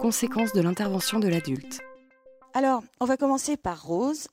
[0.00, 1.80] Conséquences de l'intervention de l'adulte.
[2.52, 4.28] Alors, on va commencer par Rose.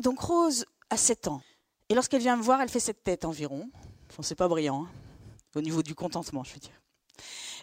[0.00, 1.42] Donc Rose a 7 ans.
[1.88, 3.68] Et lorsqu'elle vient me voir, elle fait cette tête environ.
[4.10, 4.88] Enfin, c'est pas brillant, hein,
[5.54, 6.80] au niveau du contentement, je veux dire.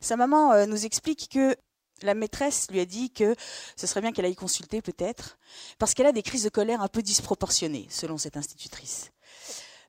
[0.01, 1.55] Sa maman euh, nous explique que
[2.03, 3.35] la maîtresse lui a dit que
[3.75, 5.37] ce serait bien qu'elle aille consulter peut-être,
[5.79, 9.11] parce qu'elle a des crises de colère un peu disproportionnées, selon cette institutrice.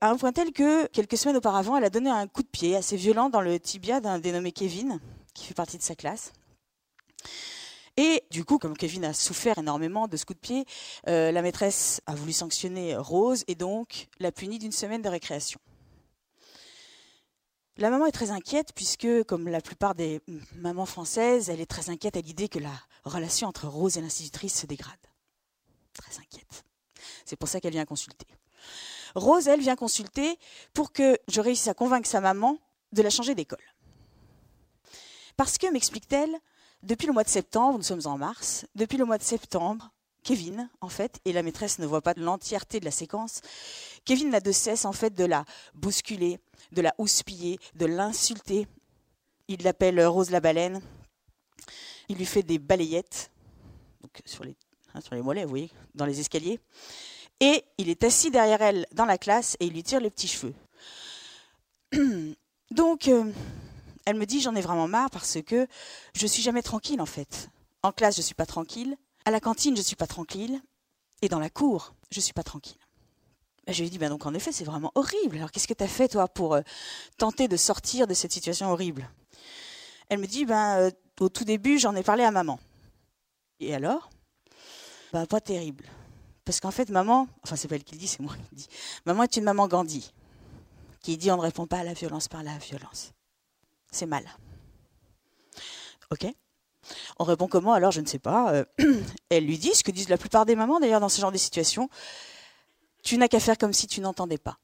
[0.01, 2.75] À un point tel que, quelques semaines auparavant, elle a donné un coup de pied
[2.75, 4.99] assez violent dans le tibia d'un dénommé Kevin,
[5.33, 6.33] qui fait partie de sa classe.
[7.95, 10.65] Et du coup, comme Kevin a souffert énormément de ce coup de pied,
[11.07, 15.59] euh, la maîtresse a voulu sanctionner Rose et donc l'a punie d'une semaine de récréation.
[17.77, 20.21] La maman est très inquiète puisque, comme la plupart des
[20.55, 22.73] mamans françaises, elle est très inquiète à l'idée que la
[23.03, 24.93] relation entre Rose et l'institutrice se dégrade.
[25.93, 26.63] Très inquiète.
[27.25, 28.27] C'est pour ça qu'elle vient consulter.
[29.15, 30.37] Rose, elle, vient consulter
[30.73, 32.57] pour que je réussisse à convaincre sa maman
[32.91, 33.63] de la changer d'école.
[35.35, 36.35] Parce que, m'explique-t-elle,
[36.83, 39.91] depuis le mois de septembre, nous sommes en mars, depuis le mois de septembre,
[40.23, 43.41] Kevin, en fait, et la maîtresse ne voit pas l'entièreté de la séquence,
[44.05, 46.39] Kevin n'a de cesse, en fait, de la bousculer,
[46.71, 48.67] de la houspiller, de l'insulter.
[49.47, 50.81] Il l'appelle Rose la baleine.
[52.09, 53.31] Il lui fait des balayettes,
[54.01, 54.55] donc sur les,
[54.93, 56.59] hein, sur les mollets, vous voyez, dans les escaliers.
[57.39, 60.27] Et il est assis derrière elle dans la classe et il lui tire les petits
[60.27, 60.53] cheveux.
[62.71, 63.31] Donc, euh,
[64.05, 65.67] elle me dit j'en ai vraiment marre parce que
[66.15, 67.49] je suis jamais tranquille en fait.
[67.83, 68.95] En classe, je suis pas tranquille.
[69.25, 70.61] À la cantine, je suis pas tranquille.
[71.21, 72.79] Et dans la cour, je suis pas tranquille.
[73.67, 75.37] je lui ai dit, ben donc en effet, c'est vraiment horrible.
[75.37, 76.61] Alors qu'est-ce que tu as fait, toi, pour euh,
[77.17, 79.09] tenter de sortir de cette situation horrible?
[80.09, 82.59] Elle me dit, ben euh, au tout début, j'en ai parlé à maman.
[83.59, 84.09] Et alors?
[85.13, 85.85] Ben pas terrible.
[86.45, 88.57] Parce qu'en fait, maman, enfin c'est pas elle qui le dit, c'est moi qui le
[88.57, 88.67] dis.
[89.05, 90.11] Maman est une maman Gandhi,
[90.99, 93.13] qui dit on ne répond pas à la violence par la violence.
[93.93, 94.25] C'est mal.
[96.11, 96.27] Ok
[97.19, 98.53] on répond comment Alors, je ne sais pas.
[98.53, 98.65] Euh,
[99.29, 101.37] elle lui dit ce que disent la plupart des mamans, d'ailleurs, dans ce genre de
[101.37, 101.89] situation.
[103.03, 104.57] Tu n'as qu'à faire comme si tu n'entendais pas.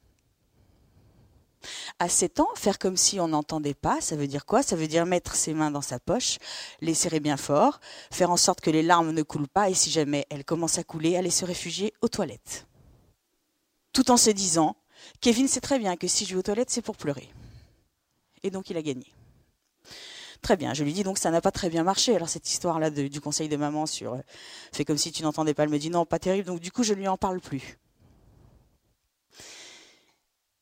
[2.00, 4.64] À 7 ans, faire comme si on n'entendait pas, ça veut dire quoi?
[4.64, 6.38] Ça veut dire mettre ses mains dans sa poche,
[6.80, 7.82] les serrer bien fort,
[8.12, 10.86] faire en sorte que les larmes ne coulent pas et si jamais elles commencent à
[10.86, 12.66] couler, aller se réfugier aux toilettes.
[13.92, 14.78] Tout en se disant,
[15.20, 17.30] Kevin sait très bien que si je vais aux toilettes, c'est pour pleurer.
[18.44, 19.14] Et donc il a gagné.
[20.42, 20.74] Très bien.
[20.74, 22.16] Je lui dis donc ça n'a pas très bien marché.
[22.16, 24.20] Alors cette histoire-là du conseil de maman sur euh,
[24.72, 26.48] fait comme si tu n'entendais pas, elle me dit non, pas terrible.
[26.48, 27.78] Donc du coup, je lui en parle plus.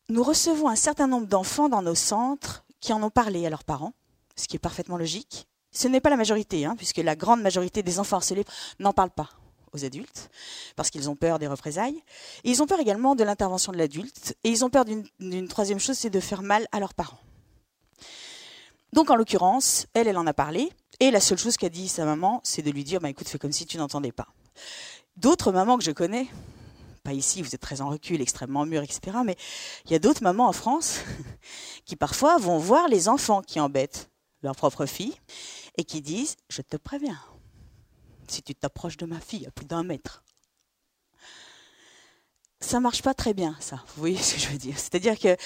[0.10, 3.66] Nous recevons un certain nombre d'enfants dans nos centres qui en ont parlé à leurs
[3.66, 3.94] parents,
[4.36, 5.48] ce qui est parfaitement logique.
[5.72, 8.46] Ce n'est pas la majorité, hein, puisque la grande majorité des enfants harcelés
[8.80, 9.30] n'en parlent pas
[9.74, 10.30] aux adultes,
[10.78, 12.02] parce qu'ils ont peur des représailles.
[12.46, 14.36] Ils ont peur également de l'intervention de l'adulte.
[14.46, 17.20] Et ils ont peur d'une troisième chose, c'est de faire mal à leurs parents.
[18.94, 22.06] Donc en l'occurrence, elle, elle en a parlé, et la seule chose qu'a dit sa
[22.06, 24.28] maman, c'est de lui dire, bah, écoute, fais comme si tu n'entendais pas.
[25.16, 26.28] D'autres mamans que je connais,
[27.04, 29.36] pas ici, vous êtes très en recul, extrêmement mûrs, etc., mais
[29.86, 31.00] il y a d'autres mamans en France
[31.86, 34.10] qui parfois vont voir les enfants qui embêtent
[34.42, 35.16] leur propre fille
[35.78, 37.20] et qui disent, je te préviens,
[38.28, 40.24] si tu t'approches de ma fille à plus d'un mètre,
[42.60, 43.84] ça marche pas très bien, ça.
[43.96, 44.78] Vous voyez ce que je veux dire?
[44.78, 45.38] C'est-à-dire que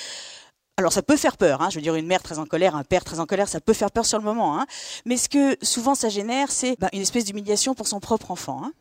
[0.81, 1.69] alors ça peut faire peur, hein.
[1.69, 3.73] je veux dire une mère très en colère, un père très en colère, ça peut
[3.73, 4.59] faire peur sur le moment.
[4.59, 4.65] Hein.
[5.05, 8.63] Mais ce que souvent ça génère, c'est bah, une espèce d'humiliation pour son propre enfant.
[8.63, 8.73] Hein.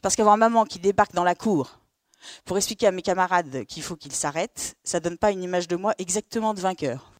[0.00, 1.80] Parce qu'avoir maman qui débarque dans la cour
[2.44, 5.76] pour expliquer à mes camarades qu'il faut qu'ils s'arrêtent, ça donne pas une image de
[5.76, 7.12] moi exactement de vainqueur.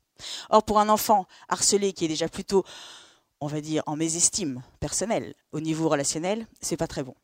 [0.50, 2.65] Or pour un enfant harcelé qui est déjà plutôt,
[3.41, 7.15] on va dire, en mésestime personnelle au niveau relationnel, c'est pas très bon.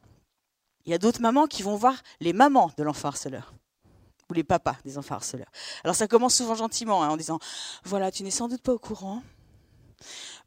[0.86, 3.54] Il y a d'autres mamans qui vont voir les mamans de l'enfant harceleur
[4.30, 5.50] ou les papas des enfants harceleurs.
[5.82, 7.38] Alors ça commence souvent gentiment hein, en disant
[7.84, 9.22] voilà tu n'es sans doute pas au courant,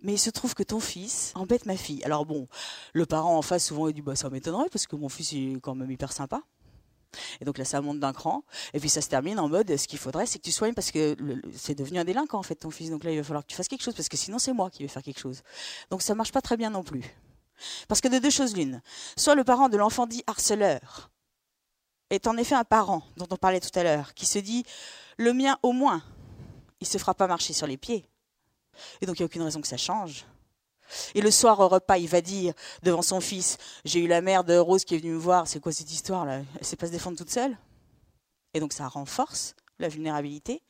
[0.02, 2.04] mais il se trouve que ton fils embête ma fille.
[2.04, 2.48] Alors bon,
[2.94, 5.60] le parent en face souvent il dit bah ça m'étonnerait parce que mon fils est
[5.62, 6.42] quand même hyper sympa.
[7.40, 8.44] Et donc là, ça monte d'un cran.
[8.74, 10.92] Et puis ça se termine en mode, ce qu'il faudrait, c'est que tu soignes parce
[10.92, 11.16] que
[11.56, 12.90] c'est devenu un délinquant en fait ton fils.
[12.90, 14.70] Donc là, il va falloir que tu fasses quelque chose parce que sinon c'est moi
[14.70, 15.42] qui vais faire quelque chose.
[15.90, 17.04] Donc ça marche pas très bien non plus.
[17.88, 18.82] Parce que de deux choses l'une,
[19.16, 21.10] soit le parent de l'enfant dit harceleur
[22.10, 24.64] est en effet un parent dont on parlait tout à l'heure, qui se dit
[25.18, 26.04] le mien au moins,
[26.80, 28.08] il se fera pas marcher sur les pieds.
[29.02, 30.26] Et donc il n'y a aucune raison que ça change.
[31.16, 34.44] Et le soir au repas, il va dire devant son fils J'ai eu la mère
[34.44, 36.42] de Rose qui est venue me voir, c'est quoi cette histoire là?
[36.58, 37.58] Elle sait pas se défendre toute seule?
[38.54, 40.62] Et donc ça renforce la vulnérabilité.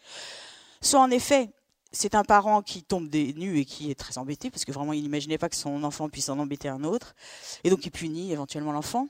[0.82, 1.52] Soit en effet,
[1.92, 4.94] c'est un parent qui tombe des nues et qui est très embêté parce que vraiment
[4.94, 7.16] il n'imaginait pas que son enfant puisse en embêter un autre.
[7.64, 9.08] Et donc il punit éventuellement l'enfant.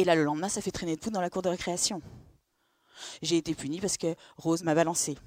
[0.00, 2.00] Et là, le lendemain, ça fait traîner de poudre dans la cour de récréation.
[3.20, 5.18] J'ai été punie parce que Rose m'a balancé.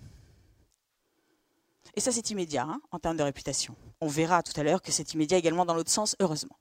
[1.96, 3.76] Et ça, c'est immédiat hein, en termes de réputation.
[4.02, 6.58] On verra tout à l'heure que c'est immédiat également dans l'autre sens, heureusement.